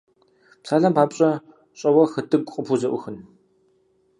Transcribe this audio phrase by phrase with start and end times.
[0.63, 1.29] Псалъэм папщӀэ,
[1.79, 3.17] щӀэуэ хытӀыгу къыпхузэӀухын?